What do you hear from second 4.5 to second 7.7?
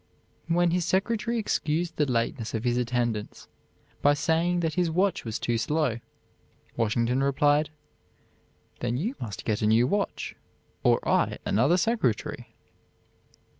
that his watch was too slow, Washington replied,